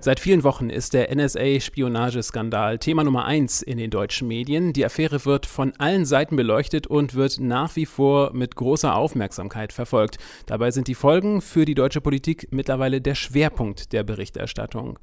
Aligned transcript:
Seit 0.00 0.20
vielen 0.20 0.44
Wochen 0.44 0.70
ist 0.70 0.94
der 0.94 1.12
NSA-Spionageskandal 1.12 2.78
Thema 2.78 3.02
Nummer 3.02 3.24
eins 3.24 3.62
in 3.62 3.78
den 3.78 3.90
deutschen 3.90 4.28
Medien. 4.28 4.72
Die 4.72 4.84
Affäre 4.84 5.24
wird 5.24 5.44
von 5.44 5.72
allen 5.78 6.04
Seiten 6.04 6.36
beleuchtet 6.36 6.86
und 6.86 7.16
wird 7.16 7.40
nach 7.40 7.74
wie 7.74 7.84
vor 7.84 8.32
mit 8.32 8.54
großer 8.54 8.94
Aufmerksamkeit 8.94 9.72
verfolgt. 9.72 10.18
Dabei 10.46 10.70
sind 10.70 10.86
die 10.86 10.94
Folgen 10.94 11.40
für 11.40 11.64
die 11.64 11.74
deutsche 11.74 12.00
Politik 12.00 12.46
mittlerweile 12.52 13.00
der 13.00 13.16
Schwerpunkt 13.16 13.92
der 13.92 14.04
Berichterstattung. 14.04 15.00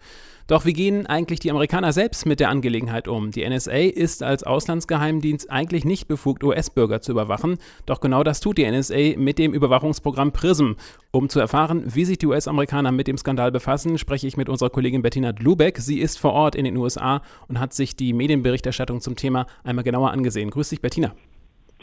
Doch 0.47 0.63
wie 0.63 0.73
gehen 0.73 1.07
eigentlich 1.07 1.39
die 1.39 1.49
Amerikaner 1.49 1.91
selbst 1.91 2.27
mit 2.27 2.39
der 2.39 2.49
Angelegenheit 2.49 3.07
um? 3.07 3.31
Die 3.31 3.49
NSA 3.49 3.71
ist 3.71 4.21
als 4.21 4.43
Auslandsgeheimdienst 4.43 5.49
eigentlich 5.49 5.85
nicht 5.85 6.07
befugt, 6.07 6.43
US-Bürger 6.43 7.01
zu 7.01 7.13
überwachen. 7.13 7.57
Doch 7.87 7.99
genau 7.99 8.23
das 8.23 8.41
tut 8.41 8.59
die 8.59 8.69
NSA 8.69 9.17
mit 9.17 9.39
dem 9.39 9.55
Überwachungsprogramm 9.55 10.31
PRISM. 10.31 10.73
Um 11.09 11.29
zu 11.29 11.39
erfahren, 11.39 11.83
wie 11.87 12.05
sich 12.05 12.19
die 12.19 12.27
US-Amerikaner 12.27 12.91
mit 12.91 13.07
dem 13.07 13.17
Skandal 13.17 13.51
befassen, 13.51 13.97
spreche 13.97 14.27
ich 14.27 14.37
mit 14.37 14.47
unserer 14.47 14.69
Kollegin 14.69 14.84
Bettina 14.85 15.31
Dlubeck. 15.31 15.77
Sie 15.77 15.99
ist 15.99 16.19
vor 16.19 16.33
Ort 16.33 16.55
in 16.55 16.65
den 16.65 16.77
USA 16.77 17.21
und 17.47 17.59
hat 17.59 17.73
sich 17.73 17.95
die 17.95 18.13
Medienberichterstattung 18.13 19.01
zum 19.01 19.15
Thema 19.15 19.47
einmal 19.63 19.83
genauer 19.83 20.11
angesehen. 20.11 20.49
Grüß 20.51 20.69
dich, 20.69 20.81
Bettina. 20.81 21.15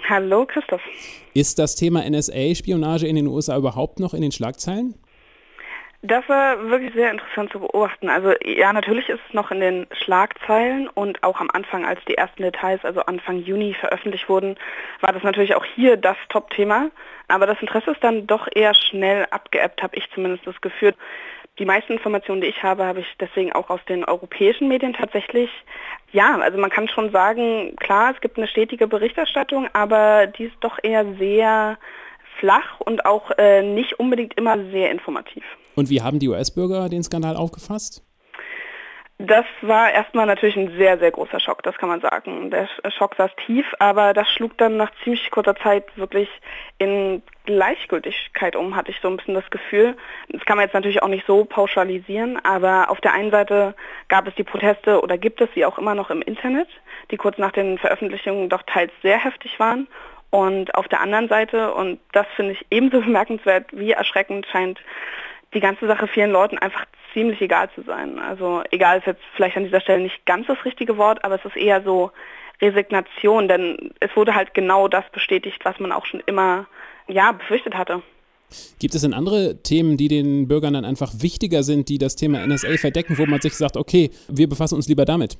Hallo, 0.08 0.46
Christoph. 0.46 0.80
Ist 1.34 1.58
das 1.58 1.74
Thema 1.74 2.08
NSA-Spionage 2.08 3.06
in 3.06 3.16
den 3.16 3.26
USA 3.26 3.56
überhaupt 3.56 4.00
noch 4.00 4.14
in 4.14 4.22
den 4.22 4.32
Schlagzeilen? 4.32 4.94
Das 6.04 6.28
war 6.28 6.68
wirklich 6.68 6.92
sehr 6.94 7.12
interessant 7.12 7.52
zu 7.52 7.60
beobachten. 7.60 8.08
Also 8.08 8.32
ja, 8.44 8.72
natürlich 8.72 9.08
ist 9.08 9.20
es 9.28 9.34
noch 9.34 9.52
in 9.52 9.60
den 9.60 9.86
Schlagzeilen 9.92 10.88
und 10.88 11.22
auch 11.22 11.40
am 11.40 11.48
Anfang, 11.52 11.84
als 11.84 12.00
die 12.08 12.16
ersten 12.16 12.42
Details, 12.42 12.84
also 12.84 13.02
Anfang 13.02 13.38
Juni 13.38 13.74
veröffentlicht 13.74 14.28
wurden, 14.28 14.56
war 15.00 15.12
das 15.12 15.22
natürlich 15.22 15.54
auch 15.54 15.64
hier 15.64 15.96
das 15.96 16.16
Top-Thema. 16.28 16.90
Aber 17.28 17.46
das 17.46 17.60
Interesse 17.60 17.92
ist 17.92 18.02
dann 18.02 18.26
doch 18.26 18.48
eher 18.52 18.74
schnell 18.74 19.26
abgeebbt, 19.30 19.80
habe 19.80 19.94
ich 19.94 20.10
zumindest 20.12 20.44
das 20.44 20.60
Gefühl. 20.60 20.94
Die 21.58 21.66
meisten 21.66 21.92
Informationen, 21.92 22.40
die 22.40 22.46
ich 22.46 22.62
habe, 22.62 22.84
habe 22.84 23.00
ich 23.00 23.06
deswegen 23.20 23.52
auch 23.52 23.68
aus 23.68 23.80
den 23.86 24.04
europäischen 24.04 24.68
Medien 24.68 24.94
tatsächlich. 24.94 25.50
Ja, 26.12 26.38
also 26.38 26.58
man 26.58 26.70
kann 26.70 26.88
schon 26.88 27.12
sagen, 27.12 27.76
klar, 27.76 28.12
es 28.14 28.20
gibt 28.20 28.38
eine 28.38 28.48
stetige 28.48 28.86
Berichterstattung, 28.86 29.68
aber 29.74 30.26
die 30.26 30.44
ist 30.44 30.56
doch 30.60 30.78
eher 30.82 31.04
sehr 31.18 31.78
flach 32.40 32.80
und 32.80 33.04
auch 33.04 33.30
äh, 33.36 33.62
nicht 33.62 33.98
unbedingt 34.00 34.34
immer 34.34 34.56
sehr 34.70 34.90
informativ. 34.90 35.44
Und 35.74 35.90
wie 35.90 36.00
haben 36.02 36.18
die 36.18 36.28
US-Bürger 36.28 36.88
den 36.88 37.02
Skandal 37.02 37.36
aufgefasst? 37.36 38.02
Das 39.24 39.44
war 39.60 39.92
erstmal 39.92 40.26
natürlich 40.26 40.56
ein 40.56 40.76
sehr, 40.76 40.98
sehr 40.98 41.12
großer 41.12 41.38
Schock, 41.38 41.62
das 41.62 41.78
kann 41.78 41.88
man 41.88 42.00
sagen. 42.00 42.50
Der 42.50 42.68
Schock 42.90 43.14
saß 43.14 43.30
tief, 43.46 43.64
aber 43.78 44.14
das 44.14 44.28
schlug 44.28 44.58
dann 44.58 44.76
nach 44.76 44.90
ziemlich 45.04 45.30
kurzer 45.30 45.54
Zeit 45.54 45.96
wirklich 45.96 46.28
in 46.78 47.22
Gleichgültigkeit 47.44 48.56
um, 48.56 48.74
hatte 48.74 48.90
ich 48.90 48.98
so 49.00 49.06
ein 49.06 49.16
bisschen 49.16 49.34
das 49.34 49.48
Gefühl. 49.50 49.96
Das 50.28 50.44
kann 50.44 50.56
man 50.56 50.66
jetzt 50.66 50.74
natürlich 50.74 51.04
auch 51.04 51.08
nicht 51.08 51.24
so 51.24 51.44
pauschalisieren, 51.44 52.44
aber 52.44 52.90
auf 52.90 53.00
der 53.00 53.12
einen 53.12 53.30
Seite 53.30 53.76
gab 54.08 54.26
es 54.26 54.34
die 54.34 54.42
Proteste 54.42 55.00
oder 55.00 55.16
gibt 55.18 55.40
es 55.40 55.48
sie 55.54 55.64
auch 55.64 55.78
immer 55.78 55.94
noch 55.94 56.10
im 56.10 56.22
Internet, 56.22 56.68
die 57.12 57.16
kurz 57.16 57.38
nach 57.38 57.52
den 57.52 57.78
Veröffentlichungen 57.78 58.48
doch 58.48 58.64
teils 58.64 58.90
sehr 59.02 59.18
heftig 59.18 59.60
waren. 59.60 59.86
Und 60.30 60.74
auf 60.74 60.88
der 60.88 61.00
anderen 61.00 61.28
Seite, 61.28 61.72
und 61.74 62.00
das 62.10 62.26
finde 62.34 62.54
ich 62.54 62.66
ebenso 62.72 63.00
bemerkenswert 63.02 63.66
wie 63.70 63.92
erschreckend, 63.92 64.48
scheint 64.50 64.80
die 65.54 65.60
ganze 65.60 65.86
Sache 65.86 66.08
vielen 66.08 66.32
Leuten 66.32 66.58
einfach 66.58 66.86
ziemlich 67.12 67.40
egal 67.40 67.70
zu 67.74 67.82
sein. 67.82 68.18
Also 68.18 68.62
egal 68.70 68.98
ist 68.98 69.06
jetzt 69.06 69.22
vielleicht 69.34 69.56
an 69.56 69.64
dieser 69.64 69.80
Stelle 69.80 70.02
nicht 70.02 70.24
ganz 70.26 70.46
das 70.46 70.64
richtige 70.64 70.96
Wort, 70.96 71.24
aber 71.24 71.36
es 71.36 71.44
ist 71.44 71.56
eher 71.56 71.82
so 71.82 72.10
Resignation, 72.60 73.48
denn 73.48 73.90
es 74.00 74.14
wurde 74.14 74.34
halt 74.34 74.54
genau 74.54 74.88
das 74.88 75.04
bestätigt, 75.12 75.64
was 75.64 75.78
man 75.80 75.92
auch 75.92 76.06
schon 76.06 76.22
immer 76.26 76.66
ja 77.08 77.32
befürchtet 77.32 77.74
hatte. 77.74 78.02
Gibt 78.78 78.94
es 78.94 79.02
denn 79.02 79.14
andere 79.14 79.62
Themen, 79.62 79.96
die 79.96 80.08
den 80.08 80.46
Bürgern 80.46 80.74
dann 80.74 80.84
einfach 80.84 81.12
wichtiger 81.18 81.62
sind, 81.62 81.88
die 81.88 81.98
das 81.98 82.16
Thema 82.16 82.46
NSA 82.46 82.76
verdecken, 82.76 83.16
wo 83.18 83.26
man 83.26 83.40
sich 83.40 83.54
sagt, 83.54 83.76
okay, 83.76 84.10
wir 84.28 84.48
befassen 84.48 84.74
uns 84.74 84.88
lieber 84.88 85.04
damit? 85.04 85.38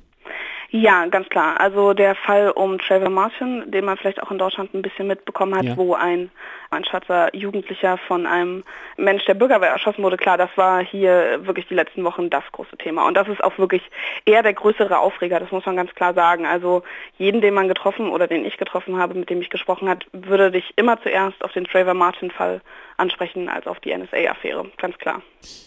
Ja, 0.75 1.05
ganz 1.05 1.29
klar. 1.29 1.59
Also 1.59 1.93
der 1.93 2.15
Fall 2.15 2.49
um 2.49 2.79
Trevor 2.79 3.11
Martin, 3.11 3.69
den 3.69 3.85
man 3.85 3.95
vielleicht 3.95 4.23
auch 4.23 4.31
in 4.31 4.39
Deutschland 4.39 4.73
ein 4.73 4.81
bisschen 4.81 5.05
mitbekommen 5.05 5.55
hat, 5.55 5.65
ja. 5.65 5.77
wo 5.77 5.93
ein, 5.93 6.31
ein 6.71 6.83
schwarzer 6.83 7.29
Jugendlicher 7.35 7.99
von 8.07 8.25
einem 8.25 8.63
Mensch 8.97 9.23
der 9.25 9.35
Bürgerwehr 9.35 9.69
erschossen 9.69 10.01
wurde. 10.01 10.17
Klar, 10.17 10.35
das 10.39 10.49
war 10.55 10.83
hier 10.83 11.45
wirklich 11.45 11.67
die 11.67 11.75
letzten 11.75 12.03
Wochen 12.03 12.31
das 12.31 12.43
große 12.51 12.75
Thema. 12.77 13.05
Und 13.05 13.15
das 13.15 13.27
ist 13.27 13.43
auch 13.43 13.59
wirklich 13.59 13.83
eher 14.25 14.41
der 14.41 14.55
größere 14.55 14.97
Aufreger, 14.97 15.39
das 15.39 15.51
muss 15.51 15.63
man 15.67 15.75
ganz 15.75 15.93
klar 15.93 16.15
sagen. 16.15 16.47
Also 16.47 16.81
jeden, 17.19 17.41
den 17.41 17.53
man 17.53 17.67
getroffen 17.67 18.09
oder 18.09 18.25
den 18.25 18.43
ich 18.43 18.57
getroffen 18.57 18.97
habe, 18.97 19.13
mit 19.13 19.29
dem 19.29 19.41
ich 19.41 19.51
gesprochen 19.51 19.87
habe, 19.87 20.03
würde 20.11 20.49
dich 20.49 20.73
immer 20.75 20.99
zuerst 21.03 21.43
auf 21.43 21.51
den 21.51 21.65
Trevor 21.65 21.93
Martin-Fall 21.93 22.61
ansprechen 23.03 23.49
als 23.49 23.67
auf 23.67 23.79
die 23.79 23.95
NSA-Affäre, 23.95 24.65
ganz 24.77 24.97
klar. 24.97 25.21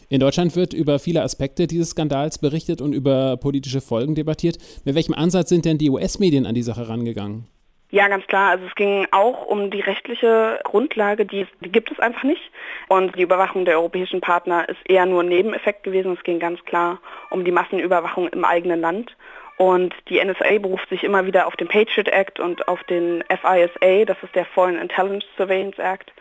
In 0.08 0.20
Deutschland 0.20 0.56
wird 0.56 0.72
über 0.72 0.98
viele 0.98 1.22
Aspekte 1.22 1.66
dieses 1.66 1.90
Skandals 1.90 2.38
berichtet 2.38 2.80
und 2.80 2.92
über 2.92 3.36
politische 3.36 3.80
Folgen 3.80 4.14
debattiert. 4.14 4.56
Mit 4.84 4.94
welchem 4.94 5.14
Ansatz 5.14 5.50
sind 5.50 5.64
denn 5.64 5.78
die 5.78 5.90
US-Medien 5.90 6.46
an 6.46 6.54
die 6.54 6.62
Sache 6.62 6.88
rangegangen? 6.88 7.46
Ja, 7.90 8.08
ganz 8.08 8.26
klar. 8.26 8.50
Also 8.50 8.66
es 8.66 8.74
ging 8.74 9.06
auch 9.12 9.46
um 9.46 9.70
die 9.70 9.80
rechtliche 9.80 10.58
Grundlage, 10.64 11.24
die, 11.24 11.46
die, 11.60 11.70
gibt 11.70 11.92
es 11.92 12.00
einfach 12.00 12.24
nicht. 12.24 12.42
Und 12.88 13.16
die 13.16 13.22
Überwachung 13.22 13.64
der 13.64 13.78
europäischen 13.78 14.20
Partner 14.20 14.68
ist 14.68 14.78
eher 14.88 15.06
nur 15.06 15.22
ein 15.22 15.28
Nebeneffekt 15.28 15.84
gewesen. 15.84 16.14
Es 16.14 16.24
ging 16.24 16.40
ganz 16.40 16.64
klar 16.64 16.98
um 17.30 17.44
die 17.44 17.52
Massenüberwachung 17.52 18.28
im 18.28 18.44
eigenen 18.44 18.80
Land. 18.80 19.16
Und 19.58 19.94
die 20.08 20.22
NSA 20.22 20.58
beruft 20.58 20.88
sich 20.90 21.04
immer 21.04 21.26
wieder 21.26 21.46
auf 21.46 21.56
den 21.56 21.68
Patriot 21.68 22.08
Act 22.08 22.40
und 22.40 22.68
auf 22.68 22.82
den 22.84 23.24
FISA, 23.28 24.04
das 24.04 24.22
ist 24.22 24.34
der 24.34 24.44
Foreign 24.44 24.78
Intelligence 24.78 25.24
Surveillance 25.36 25.80
Act. 25.80 26.12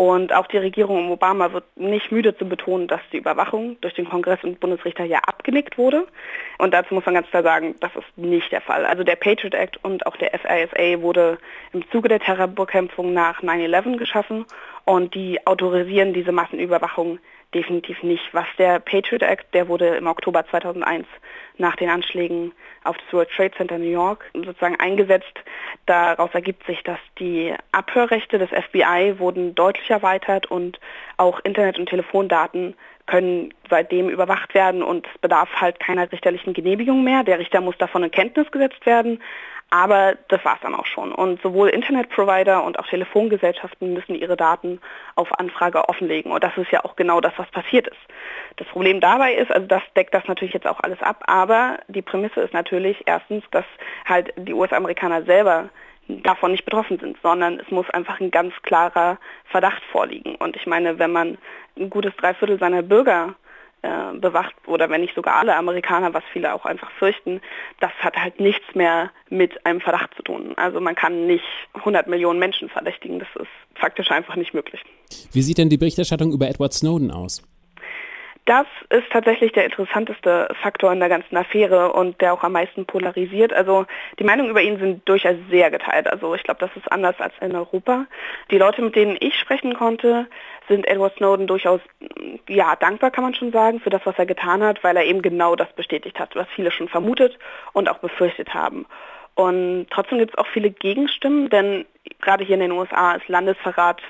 Und 0.00 0.32
auch 0.32 0.46
die 0.46 0.56
Regierung 0.56 0.96
um 0.96 1.10
Obama 1.10 1.52
wird 1.52 1.76
nicht 1.76 2.10
müde 2.10 2.34
zu 2.34 2.48
betonen, 2.48 2.88
dass 2.88 3.02
die 3.12 3.18
Überwachung 3.18 3.76
durch 3.82 3.92
den 3.92 4.08
Kongress 4.08 4.42
und 4.42 4.58
Bundesrichter 4.58 5.04
ja 5.04 5.18
abgenickt 5.18 5.76
wurde. 5.76 6.06
Und 6.56 6.72
dazu 6.72 6.94
muss 6.94 7.04
man 7.04 7.16
ganz 7.16 7.28
klar 7.28 7.42
sagen, 7.42 7.74
das 7.80 7.94
ist 7.94 8.16
nicht 8.16 8.50
der 8.50 8.62
Fall. 8.62 8.86
Also 8.86 9.04
der 9.04 9.16
Patriot 9.16 9.52
Act 9.52 9.78
und 9.84 10.06
auch 10.06 10.16
der 10.16 10.30
FISA 10.30 11.02
wurde 11.02 11.36
im 11.74 11.86
Zuge 11.90 12.08
der 12.08 12.18
Terrorbekämpfung 12.18 13.12
nach 13.12 13.42
9-11 13.42 13.98
geschaffen 13.98 14.46
und 14.86 15.14
die 15.14 15.46
autorisieren 15.46 16.14
diese 16.14 16.32
Massenüberwachung 16.32 17.18
definitiv 17.52 18.02
nicht. 18.02 18.24
Was 18.32 18.46
der 18.56 18.80
Patriot 18.80 19.22
Act, 19.22 19.52
der 19.52 19.68
wurde 19.68 19.96
im 19.96 20.06
Oktober 20.06 20.46
2001 20.46 21.06
nach 21.60 21.76
den 21.76 21.88
Anschlägen 21.88 22.52
auf 22.84 22.96
das 22.96 23.12
World 23.12 23.30
Trade 23.30 23.52
Center 23.56 23.78
New 23.78 23.90
York 23.90 24.24
sozusagen 24.34 24.76
eingesetzt. 24.80 25.38
Daraus 25.86 26.30
ergibt 26.32 26.66
sich, 26.66 26.82
dass 26.82 26.98
die 27.18 27.54
Abhörrechte 27.72 28.38
des 28.38 28.50
FBI 28.50 29.18
wurden 29.18 29.54
deutlich 29.54 29.90
erweitert 29.90 30.50
und 30.50 30.80
auch 31.16 31.40
Internet- 31.44 31.78
und 31.78 31.88
Telefondaten 31.88 32.74
können 33.06 33.52
seitdem 33.68 34.08
überwacht 34.08 34.54
werden 34.54 34.82
und 34.82 35.06
es 35.06 35.18
bedarf 35.18 35.48
halt 35.56 35.80
keiner 35.80 36.10
richterlichen 36.10 36.54
Genehmigung 36.54 37.02
mehr. 37.02 37.24
Der 37.24 37.38
Richter 37.38 37.60
muss 37.60 37.76
davon 37.78 38.04
in 38.04 38.10
Kenntnis 38.10 38.50
gesetzt 38.50 38.86
werden. 38.86 39.20
Aber 39.70 40.16
das 40.28 40.44
war 40.44 40.56
es 40.56 40.60
dann 40.60 40.74
auch 40.74 40.86
schon. 40.86 41.12
Und 41.12 41.40
sowohl 41.42 41.68
Internetprovider 41.68 42.64
und 42.64 42.78
auch 42.78 42.86
Telefongesellschaften 42.88 43.94
müssen 43.94 44.16
ihre 44.16 44.36
Daten 44.36 44.80
auf 45.14 45.38
Anfrage 45.38 45.88
offenlegen. 45.88 46.32
Und 46.32 46.42
das 46.42 46.56
ist 46.56 46.72
ja 46.72 46.84
auch 46.84 46.96
genau 46.96 47.20
das, 47.20 47.32
was 47.36 47.48
passiert 47.52 47.86
ist. 47.86 48.00
Das 48.56 48.66
Problem 48.66 49.00
dabei 49.00 49.34
ist, 49.34 49.52
also 49.52 49.66
das 49.68 49.82
deckt 49.94 50.12
das 50.12 50.26
natürlich 50.26 50.54
jetzt 50.54 50.66
auch 50.66 50.80
alles 50.80 51.00
ab, 51.00 51.22
aber 51.26 51.78
die 51.86 52.02
Prämisse 52.02 52.40
ist 52.40 52.52
natürlich 52.52 53.02
erstens, 53.06 53.44
dass 53.52 53.64
halt 54.04 54.32
die 54.36 54.52
US-Amerikaner 54.52 55.22
selber 55.22 55.68
davon 56.08 56.50
nicht 56.50 56.64
betroffen 56.64 56.98
sind, 56.98 57.16
sondern 57.22 57.60
es 57.60 57.70
muss 57.70 57.88
einfach 57.90 58.20
ein 58.20 58.30
ganz 58.32 58.52
klarer 58.62 59.18
Verdacht 59.44 59.82
vorliegen. 59.92 60.34
Und 60.34 60.56
ich 60.56 60.66
meine, 60.66 60.98
wenn 60.98 61.12
man 61.12 61.38
ein 61.78 61.90
gutes 61.90 62.14
Dreiviertel 62.16 62.58
seiner 62.58 62.82
Bürger 62.82 63.34
äh, 63.82 64.18
bewacht 64.18 64.54
oder 64.66 64.90
wenn 64.90 65.00
nicht 65.00 65.14
sogar 65.14 65.36
alle 65.36 65.56
Amerikaner, 65.56 66.12
was 66.12 66.22
viele 66.32 66.54
auch 66.54 66.64
einfach 66.64 66.90
fürchten, 66.98 67.40
das 67.80 67.92
hat 68.00 68.16
halt 68.16 68.40
nichts 68.40 68.74
mehr 68.74 69.10
mit 69.28 69.64
einem 69.64 69.80
Verdacht 69.80 70.14
zu 70.14 70.22
tun. 70.22 70.54
Also 70.56 70.80
man 70.80 70.94
kann 70.94 71.26
nicht 71.26 71.44
100 71.74 72.06
Millionen 72.06 72.38
Menschen 72.38 72.68
verdächtigen, 72.68 73.18
das 73.18 73.28
ist 73.36 73.48
faktisch 73.74 74.10
einfach 74.10 74.36
nicht 74.36 74.54
möglich. 74.54 74.82
Wie 75.32 75.42
sieht 75.42 75.58
denn 75.58 75.68
die 75.68 75.78
Berichterstattung 75.78 76.32
über 76.32 76.48
Edward 76.48 76.72
Snowden 76.72 77.10
aus? 77.10 77.42
Das 78.50 78.66
ist 78.88 79.08
tatsächlich 79.12 79.52
der 79.52 79.64
interessanteste 79.64 80.48
Faktor 80.60 80.92
in 80.92 80.98
der 80.98 81.08
ganzen 81.08 81.36
Affäre 81.36 81.92
und 81.92 82.20
der 82.20 82.32
auch 82.32 82.42
am 82.42 82.50
meisten 82.50 82.84
polarisiert. 82.84 83.52
Also 83.52 83.86
die 84.18 84.24
Meinungen 84.24 84.50
über 84.50 84.60
ihn 84.60 84.76
sind 84.80 85.08
durchaus 85.08 85.36
sehr 85.50 85.70
geteilt. 85.70 86.08
Also 86.08 86.34
ich 86.34 86.42
glaube, 86.42 86.58
das 86.58 86.70
ist 86.74 86.90
anders 86.90 87.14
als 87.20 87.32
in 87.40 87.54
Europa. 87.54 88.06
Die 88.50 88.58
Leute, 88.58 88.82
mit 88.82 88.96
denen 88.96 89.16
ich 89.20 89.38
sprechen 89.38 89.74
konnte, 89.74 90.26
sind 90.66 90.84
Edward 90.88 91.14
Snowden 91.14 91.46
durchaus 91.46 91.80
ja 92.48 92.74
dankbar, 92.74 93.12
kann 93.12 93.22
man 93.22 93.34
schon 93.34 93.52
sagen, 93.52 93.78
für 93.78 93.90
das, 93.90 94.04
was 94.04 94.18
er 94.18 94.26
getan 94.26 94.64
hat, 94.64 94.82
weil 94.82 94.96
er 94.96 95.04
eben 95.04 95.22
genau 95.22 95.54
das 95.54 95.72
bestätigt 95.74 96.18
hat, 96.18 96.34
was 96.34 96.48
viele 96.56 96.72
schon 96.72 96.88
vermutet 96.88 97.38
und 97.72 97.88
auch 97.88 97.98
befürchtet 97.98 98.52
haben. 98.52 98.84
Und 99.36 99.86
trotzdem 99.90 100.18
gibt 100.18 100.32
es 100.32 100.38
auch 100.38 100.48
viele 100.48 100.70
Gegenstimmen, 100.70 101.50
denn 101.50 101.86
gerade 102.20 102.42
hier 102.42 102.54
in 102.54 102.62
den 102.62 102.72
USA 102.72 103.12
ist 103.12 103.28
Landesverrat 103.28 104.02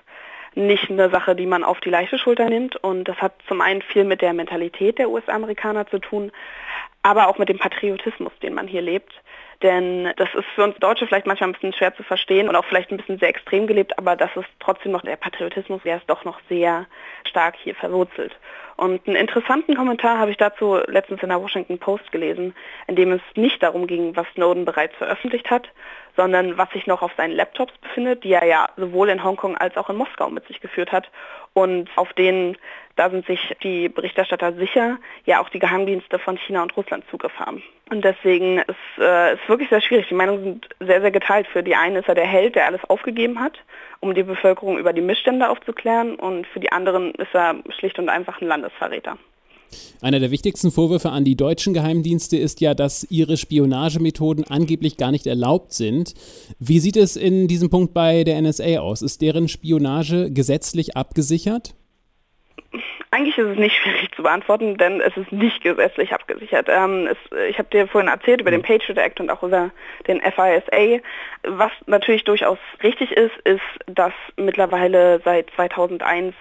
nicht 0.54 0.90
eine 0.90 1.10
Sache, 1.10 1.34
die 1.34 1.46
man 1.46 1.64
auf 1.64 1.80
die 1.80 1.90
leichte 1.90 2.18
Schulter 2.18 2.48
nimmt. 2.48 2.76
Und 2.76 3.04
das 3.04 3.16
hat 3.18 3.34
zum 3.48 3.60
einen 3.60 3.82
viel 3.82 4.04
mit 4.04 4.22
der 4.22 4.32
Mentalität 4.32 4.98
der 4.98 5.10
US-Amerikaner 5.10 5.86
zu 5.86 5.98
tun, 5.98 6.32
aber 7.02 7.28
auch 7.28 7.38
mit 7.38 7.48
dem 7.48 7.58
Patriotismus, 7.58 8.32
den 8.42 8.54
man 8.54 8.66
hier 8.66 8.82
lebt. 8.82 9.12
Denn 9.62 10.10
das 10.16 10.28
ist 10.34 10.46
für 10.54 10.64
uns 10.64 10.76
Deutsche 10.78 11.06
vielleicht 11.06 11.26
manchmal 11.26 11.50
ein 11.50 11.52
bisschen 11.52 11.74
schwer 11.74 11.94
zu 11.94 12.02
verstehen 12.02 12.48
und 12.48 12.56
auch 12.56 12.64
vielleicht 12.64 12.90
ein 12.90 12.96
bisschen 12.96 13.18
sehr 13.18 13.28
extrem 13.28 13.66
gelebt, 13.66 13.98
aber 13.98 14.16
das 14.16 14.30
ist 14.34 14.48
trotzdem 14.58 14.92
noch 14.92 15.02
der 15.02 15.16
Patriotismus, 15.16 15.82
der 15.84 15.98
ist 15.98 16.08
doch 16.08 16.24
noch 16.24 16.40
sehr 16.48 16.86
stark 17.24 17.56
hier 17.56 17.74
verwurzelt. 17.74 18.34
Und 18.76 19.06
einen 19.06 19.16
interessanten 19.16 19.76
Kommentar 19.76 20.18
habe 20.18 20.30
ich 20.30 20.38
dazu 20.38 20.78
letztens 20.86 21.22
in 21.22 21.28
der 21.28 21.42
Washington 21.42 21.78
Post 21.78 22.10
gelesen, 22.12 22.54
in 22.86 22.96
dem 22.96 23.12
es 23.12 23.20
nicht 23.34 23.62
darum 23.62 23.86
ging, 23.86 24.16
was 24.16 24.26
Snowden 24.34 24.64
bereits 24.64 24.96
veröffentlicht 24.96 25.50
hat, 25.50 25.68
sondern 26.16 26.56
was 26.56 26.70
sich 26.70 26.86
noch 26.86 27.02
auf 27.02 27.12
seinen 27.18 27.36
Laptops 27.36 27.76
befindet, 27.82 28.24
die 28.24 28.32
er 28.32 28.46
ja 28.46 28.70
sowohl 28.78 29.10
in 29.10 29.22
Hongkong 29.22 29.58
als 29.58 29.76
auch 29.76 29.90
in 29.90 29.96
Moskau 29.96 30.30
mit 30.30 30.46
sich 30.46 30.62
geführt 30.62 30.92
hat 30.92 31.10
und 31.52 31.90
auf 31.96 32.12
denen, 32.14 32.56
da 32.96 33.10
sind 33.10 33.26
sich 33.26 33.54
die 33.62 33.88
Berichterstatter 33.88 34.54
sicher, 34.54 34.98
ja 35.24 35.40
auch 35.40 35.48
die 35.50 35.58
Geheimdienste 35.58 36.18
von 36.18 36.38
China 36.38 36.62
und 36.62 36.76
Russland 36.76 37.04
Zugriff 37.10 37.38
haben. 37.38 37.62
Und 37.90 38.04
deswegen 38.04 38.58
ist 38.58 39.02
äh, 39.02 39.36
wirklich 39.50 39.68
sehr 39.68 39.82
schwierig. 39.82 40.06
Die 40.08 40.14
Meinungen 40.14 40.44
sind 40.44 40.68
sehr, 40.80 41.02
sehr 41.02 41.10
geteilt. 41.10 41.46
Für 41.46 41.62
die 41.62 41.74
einen 41.74 41.96
ist 41.96 42.08
er 42.08 42.14
der 42.14 42.26
Held, 42.26 42.54
der 42.54 42.66
alles 42.66 42.80
aufgegeben 42.88 43.40
hat, 43.40 43.58
um 44.00 44.14
die 44.14 44.22
Bevölkerung 44.22 44.78
über 44.78 44.94
die 44.94 45.02
Missstände 45.02 45.50
aufzuklären 45.50 46.14
und 46.14 46.46
für 46.46 46.60
die 46.60 46.72
anderen 46.72 47.12
ist 47.16 47.34
er 47.34 47.56
schlicht 47.78 47.98
und 47.98 48.08
einfach 48.08 48.40
ein 48.40 48.48
Landesverräter. 48.48 49.18
Einer 50.00 50.18
der 50.18 50.30
wichtigsten 50.30 50.70
Vorwürfe 50.70 51.10
an 51.10 51.24
die 51.24 51.36
deutschen 51.36 51.74
Geheimdienste 51.74 52.36
ist 52.36 52.60
ja, 52.60 52.74
dass 52.74 53.06
ihre 53.10 53.36
Spionagemethoden 53.36 54.44
angeblich 54.48 54.96
gar 54.96 55.10
nicht 55.10 55.26
erlaubt 55.26 55.72
sind. 55.72 56.14
Wie 56.58 56.80
sieht 56.80 56.96
es 56.96 57.16
in 57.16 57.46
diesem 57.46 57.70
Punkt 57.70 57.94
bei 57.94 58.24
der 58.24 58.40
NSA 58.40 58.80
aus? 58.80 59.02
Ist 59.02 59.20
deren 59.20 59.48
Spionage 59.48 60.32
gesetzlich 60.32 60.96
abgesichert? 60.96 61.74
Eigentlich 63.10 63.38
ist 63.38 63.48
es 63.48 63.58
nicht 63.58 63.76
schwierig 63.82 64.14
zu 64.14 64.22
beantworten, 64.22 64.76
denn 64.76 65.00
es 65.00 65.16
ist 65.16 65.32
nicht 65.32 65.62
gesetzlich 65.62 66.12
abgesichert. 66.12 66.68
Ähm, 66.68 67.08
es, 67.08 67.18
ich 67.48 67.58
habe 67.58 67.68
dir 67.70 67.88
vorhin 67.88 68.08
erzählt 68.08 68.40
über 68.40 68.50
den 68.50 68.62
Patriot 68.62 68.98
Act 68.98 69.20
und 69.20 69.30
auch 69.30 69.42
über 69.42 69.70
den 70.06 70.20
FISA. 70.20 71.00
Was 71.42 71.72
natürlich 71.86 72.24
durchaus 72.24 72.58
richtig 72.82 73.12
ist, 73.12 73.36
ist, 73.44 73.60
dass 73.86 74.12
mittlerweile 74.36 75.20
seit 75.24 75.50
2001 75.56 76.34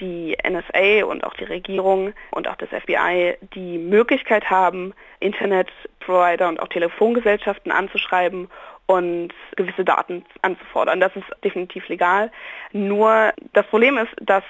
die 0.00 0.36
NSA 0.42 1.04
und 1.04 1.24
auch 1.24 1.34
die 1.34 1.44
Regierung 1.44 2.14
und 2.30 2.48
auch 2.48 2.56
das 2.56 2.70
FBI 2.70 3.36
die 3.54 3.78
Möglichkeit 3.78 4.48
haben, 4.50 4.94
Internetprovider 5.20 6.48
und 6.48 6.60
auch 6.60 6.68
Telefongesellschaften 6.68 7.70
anzuschreiben 7.70 8.48
und 8.86 9.32
gewisse 9.56 9.84
Daten 9.84 10.24
anzufordern. 10.42 11.00
Das 11.00 11.14
ist 11.14 11.26
definitiv 11.44 11.86
legal. 11.88 12.32
Nur 12.72 13.32
das 13.52 13.66
Problem 13.66 13.98
ist, 13.98 14.10
dass 14.20 14.42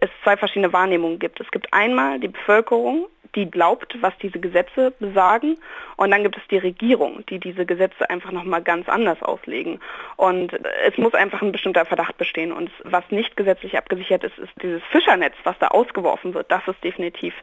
es 0.00 0.10
zwei 0.22 0.36
verschiedene 0.36 0.72
Wahrnehmungen 0.72 1.18
gibt. 1.18 1.40
Es 1.40 1.50
gibt 1.50 1.72
einmal 1.72 2.20
die 2.20 2.28
Bevölkerung, 2.28 3.06
die 3.34 3.50
glaubt, 3.50 3.96
was 4.00 4.14
diese 4.22 4.38
Gesetze 4.38 4.92
besagen. 4.98 5.58
Und 5.96 6.10
dann 6.10 6.22
gibt 6.22 6.36
es 6.36 6.42
die 6.50 6.58
Regierung, 6.58 7.24
die 7.28 7.38
diese 7.38 7.66
Gesetze 7.66 8.08
einfach 8.08 8.32
nochmal 8.32 8.62
ganz 8.62 8.88
anders 8.88 9.22
auslegen. 9.22 9.80
Und 10.16 10.52
es 10.86 10.96
muss 10.98 11.14
einfach 11.14 11.42
ein 11.42 11.52
bestimmter 11.52 11.84
Verdacht 11.84 12.16
bestehen. 12.18 12.52
Und 12.52 12.70
was 12.84 13.04
nicht 13.10 13.36
gesetzlich 13.36 13.76
abgesichert 13.76 14.24
ist, 14.24 14.38
ist 14.38 14.52
dieses 14.62 14.82
Fischernetz, 14.90 15.34
was 15.44 15.58
da 15.58 15.68
ausgeworfen 15.68 16.34
wird. 16.34 16.50
Das 16.50 16.66
ist 16.66 16.82
definitiv 16.82 17.34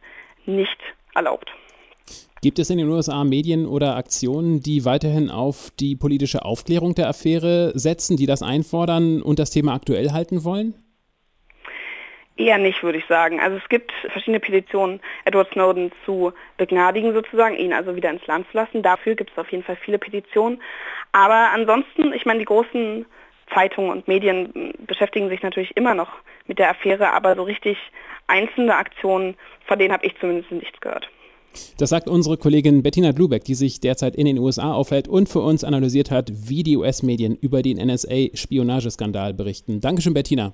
nicht 0.45 0.79
erlaubt. 1.15 1.51
Gibt 2.41 2.59
es 2.59 2.69
in 2.69 2.77
den 2.77 2.89
USA 2.89 3.23
Medien 3.23 3.65
oder 3.65 3.95
Aktionen, 3.95 4.59
die 4.59 4.83
weiterhin 4.83 5.29
auf 5.29 5.71
die 5.79 5.95
politische 5.95 6.43
Aufklärung 6.43 6.93
der 6.93 7.07
Affäre 7.07 7.71
setzen, 7.75 8.17
die 8.17 8.25
das 8.25 8.41
einfordern 8.41 9.21
und 9.21 9.39
das 9.39 9.51
Thema 9.51 9.73
aktuell 9.73 10.11
halten 10.11 10.43
wollen? 10.43 10.82
Eher 12.35 12.57
nicht, 12.57 12.81
würde 12.81 12.97
ich 12.97 13.05
sagen. 13.05 13.39
Also 13.39 13.57
es 13.57 13.69
gibt 13.69 13.91
verschiedene 14.09 14.39
Petitionen, 14.39 14.99
Edward 15.25 15.51
Snowden 15.51 15.91
zu 16.03 16.33
begnadigen 16.57 17.13
sozusagen, 17.13 17.55
ihn 17.55 17.73
also 17.73 17.95
wieder 17.95 18.09
ins 18.09 18.25
Land 18.25 18.47
zu 18.49 18.57
lassen. 18.57 18.81
Dafür 18.81 19.15
gibt 19.15 19.31
es 19.31 19.37
auf 19.37 19.51
jeden 19.51 19.63
Fall 19.63 19.75
viele 19.75 19.99
Petitionen. 19.99 20.59
Aber 21.11 21.51
ansonsten, 21.51 22.11
ich 22.11 22.25
meine, 22.25 22.39
die 22.39 22.45
großen 22.45 23.05
Zeitungen 23.53 23.91
und 23.91 24.07
Medien 24.07 24.73
beschäftigen 24.87 25.29
sich 25.29 25.43
natürlich 25.43 25.77
immer 25.77 25.93
noch 25.93 26.09
mit 26.47 26.57
der 26.57 26.71
Affäre, 26.71 27.11
aber 27.11 27.35
so 27.35 27.43
richtig 27.43 27.77
einzelne 28.27 28.75
Aktionen, 28.75 29.35
von 29.67 29.77
denen 29.77 29.93
habe 29.93 30.05
ich 30.05 30.17
zumindest 30.19 30.51
nichts 30.51 30.79
gehört. 30.81 31.07
Das 31.77 31.89
sagt 31.91 32.09
unsere 32.09 32.37
Kollegin 32.37 32.81
Bettina 32.81 33.11
Blubeck, 33.11 33.43
die 33.43 33.53
sich 33.53 33.79
derzeit 33.79 34.15
in 34.15 34.25
den 34.25 34.39
USA 34.39 34.73
aufhält 34.73 35.07
und 35.07 35.29
für 35.29 35.41
uns 35.41 35.63
analysiert 35.63 36.09
hat, 36.09 36.31
wie 36.33 36.63
die 36.63 36.77
US-Medien 36.77 37.35
über 37.35 37.61
den 37.61 37.77
NSA-Spionageskandal 37.77 39.35
berichten. 39.35 39.79
Dankeschön, 39.79 40.15
Bettina. 40.15 40.53